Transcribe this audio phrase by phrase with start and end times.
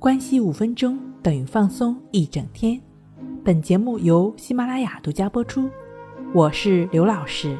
[0.00, 2.80] 关系五分钟等于放松一整天。
[3.44, 5.68] 本节目由喜马拉雅独家播出。
[6.32, 7.58] 我是刘老师，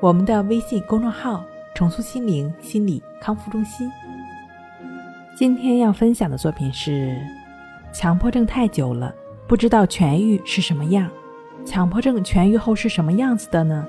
[0.00, 1.44] 我们的微信公众号
[1.76, 3.88] “重塑心灵心理康复中心”。
[5.38, 7.16] 今天要分享的作品是：
[7.92, 9.14] 强迫症太久了，
[9.46, 11.08] 不知道痊愈是什么样。
[11.64, 13.86] 强迫症痊愈后是什么样子的呢？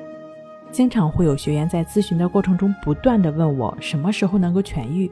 [0.71, 5.11] 经常会有学员在咨询的过程中不断的问我，什么时候能够痊愈？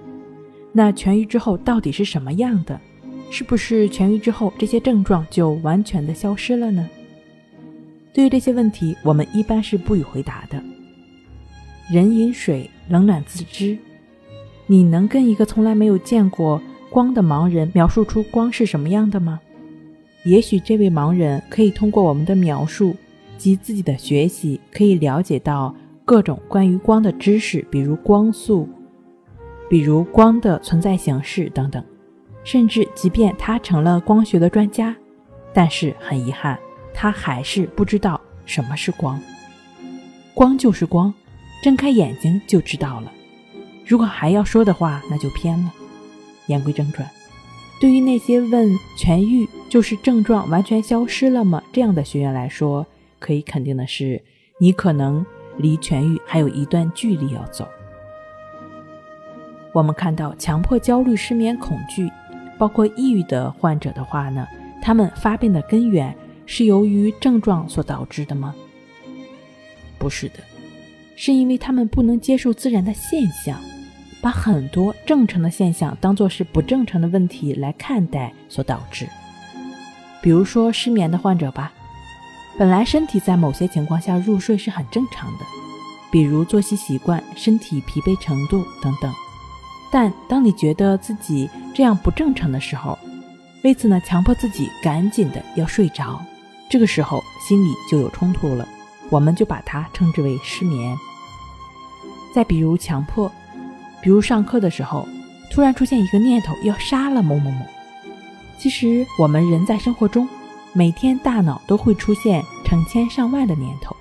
[0.78, 2.78] 那痊愈之后到底是什么样的？
[3.32, 6.86] 是不是痊愈之后这些症状就完全的消失了呢？
[8.14, 10.62] 对于这些问题，我们一般是不予回答的。
[11.90, 13.78] 人饮水，冷暖自知。
[14.68, 19.40] 你能跟一个从来没有见过光的盲人描述出光是什么样的吗？
[20.26, 22.94] 也许这位盲人可以通过我们的描述
[23.38, 28.68] 及自己的学习，可以了解到各种关于光的知识，比如光速。
[29.70, 31.84] 比如光的存在形式等等，
[32.44, 34.96] 甚至即便他成了光学的专家，
[35.54, 36.60] 但是很遗憾，
[36.94, 39.20] 他还是不知道什么是光。
[40.34, 41.14] 光就是光，
[41.64, 43.12] 睁开眼睛就知道了。
[43.86, 45.74] 如果还要说的话，那就偏了。
[46.48, 47.10] 言归正传，
[47.82, 48.70] 对于那些问
[49.00, 52.86] 痊愈就是症状完全消失了吗这样的学员来说，
[53.18, 54.22] 可以肯定的是，
[54.60, 55.26] 你可能
[55.58, 57.68] 离痊愈还有一段距离要走。
[59.76, 62.10] 我们看到强迫焦虑、失眠、恐惧，
[62.58, 64.48] 包括抑郁的患者的话呢，
[64.82, 68.56] 他们发病的根源是由于症状所导致的吗？
[70.00, 70.36] 不是的，
[71.18, 73.60] 是因为他们不能接受自然的现象，
[74.22, 79.06] 把很多正常的现象当做是不正常的问题来看待所导致。
[80.22, 81.74] 比如说失眠的患者吧，
[82.58, 85.40] 本来身体在某些情况下入睡是很正常的，
[86.10, 89.14] 比如作息习惯、身体疲惫程度等等。
[89.96, 93.00] 但当你觉得自己这样不正常的时候，
[93.64, 96.22] 为此呢，强迫自己赶紧的要睡着，
[96.70, 98.68] 这个时候心里就有冲突了，
[99.10, 100.98] 我们就把它称之为失眠。
[102.34, 103.32] 再比如强迫，
[104.02, 105.08] 比如上课的时候
[105.50, 107.66] 突然出现一个念头要杀了某某某，
[108.58, 110.28] 其实我们人在生活中
[110.74, 113.96] 每天大脑都会出现成千上万的念头，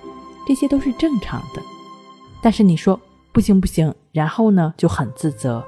[0.45, 1.61] 这些都是正常的。
[2.41, 2.99] 但是你说
[3.31, 5.65] 不行不行，然后呢就很自责。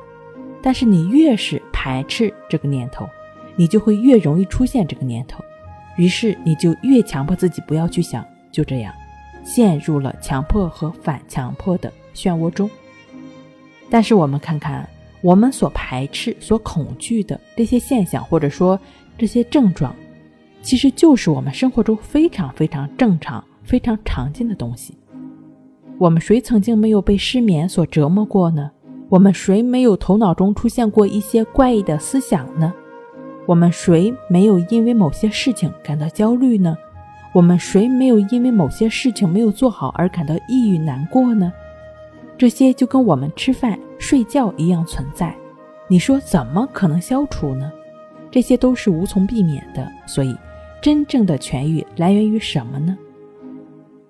[0.67, 3.07] 但是你越是排斥这个念头，
[3.55, 5.41] 你就会越容易出现这个念头，
[5.95, 8.93] 于是你就越强迫自己不要去想，就这样，
[9.45, 12.69] 陷入了强迫和反强迫的漩涡中。
[13.89, 14.85] 但是我们看看，
[15.21, 18.77] 我们所排斥、所恐惧的这些现象，或者说
[19.17, 19.95] 这些症状，
[20.61, 24.97] 其实就是我们生活中非常非常正常、非常常见的东西。
[25.97, 28.69] 我们谁曾经没有被失眠所折磨过呢？
[29.09, 32.73] 我们谁没有头脑中出现过一些怪异的思想呢？
[33.45, 36.75] 我们谁没有因为某些事情感到焦虑呢？
[37.33, 41.53] 我们谁没有因为某些事情没有做好而感到抑郁难过呢？
[42.37, 45.33] 这些就跟我们吃饭睡觉一样存在。
[45.87, 47.71] 你说怎么可能消除呢？
[48.29, 49.89] 这些都是无从避免的。
[50.05, 50.35] 所以，
[50.81, 52.97] 真正的痊愈来源于什么呢？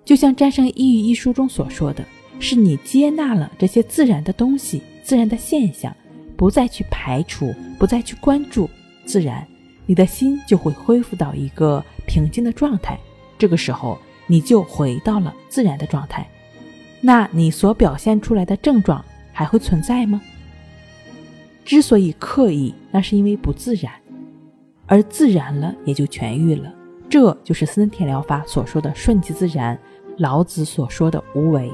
[0.04, 2.04] 就像《战胜抑郁》一书中所说的。
[2.40, 5.94] 是你接纳了这些自然的东西、自然的现象，
[6.36, 8.68] 不再去排除，不再去关注，
[9.04, 9.46] 自然，
[9.86, 12.98] 你的心就会恢复到一个平静的状态。
[13.36, 16.26] 这个时候，你就回到了自然的状态。
[17.00, 20.20] 那你所表现出来的症状还会存在吗？
[21.64, 23.92] 之所以刻意，那是因为不自然，
[24.86, 26.72] 而自然了也就痊愈了。
[27.10, 29.78] 这就是森田疗法所说的顺其自然，
[30.18, 31.70] 老子所说的无为。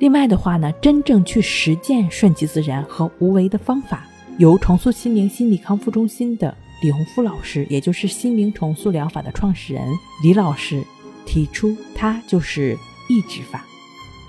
[0.00, 4.06] 另外的话呢，真正去实践顺其自然和无为的方法，
[4.38, 9.86] 由重塑心灵心理康复中心的李洪福老师，也就是心灵重塑疗法的创始人
[10.22, 10.82] 李老师
[11.26, 12.78] 提出，他就是
[13.10, 13.62] 意志法。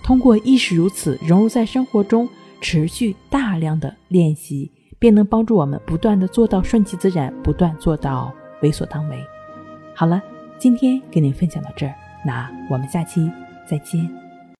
[0.04, 2.28] 通过意识如此融入在生活中，
[2.60, 4.70] 持续大量的练习，
[5.00, 9.18] 便能帮助我们不断的做到顺其自然，不断做到为所当为。
[9.96, 10.22] 好了，
[10.60, 11.96] 今天跟您分享到这儿，
[12.26, 13.32] 那我们下期
[13.66, 14.21] 再见。